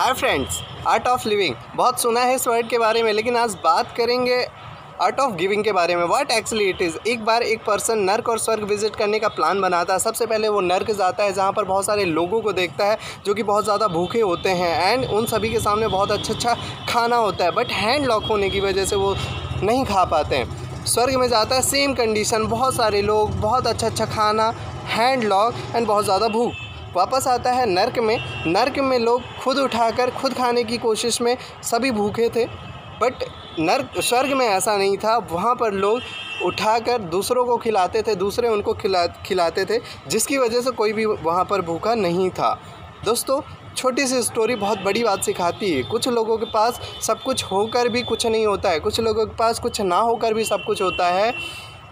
[0.00, 3.54] Hi friends art of living बहुत सुना है इस वर्ड के बारे में, लेकिन आज
[3.64, 4.36] बात करेंगे
[5.02, 8.28] आर्ट ऑफ़ गिविंग के बारे में। व्हाट एक्चुअली इट इज़ एक बार एक पर्सन नर्क
[8.28, 11.52] और स्वर्ग विज़िट करने का प्लान बनाता है। सबसे पहले वो नर्क जाता है, जहाँ
[11.52, 15.04] पर बहुत सारे लोगों को देखता है, जो कि बहुत ज़्यादा भूखे होते हैं। एंड
[15.06, 16.54] उन सभी के सामने बहुत अच्छा अच्छा
[16.88, 19.14] खाना होता है। बट हैंड लॉक होने की वजह से वो
[19.62, 23.86] नहीं खा पाते हैं। स्वर्ग में जाता है सेम कंडीशन बहुत सारे लोग, बहुत अच्छा
[23.86, 24.52] अच्छा खाना
[24.88, 26.52] हैंड लॉक एंड बहुत ज़्यादा भूख।
[26.96, 31.36] वापस आता है नर्क में। नर्क में लोग खुद उठाकर, खुद खाने की कोशिश में
[31.62, 32.46] सभी भूखे थे।
[33.00, 33.24] बट
[33.58, 36.00] नर्क, स्वर्ग में ऐसा नहीं था। वहाँ पर लोग
[36.44, 41.06] उठाकर दूसरों को खिलाते थे, दूसरे उनको खिला, खिलाते थे, जिसकी वजह से कोई भी
[41.06, 42.60] वहाँ पर भूखा नहीं था।
[43.04, 43.40] दोस्तों,
[43.76, 47.88] छोटी सी स्टोरी बहुत बड़ी बात सिखाती है। कुछ लोगों के पास सब कुछ होकर
[47.88, 50.82] भी कुछ नहीं होता है। कुछ लोगों के पास कुछ ना होकर भी सब कुछ
[50.82, 51.34] होता है।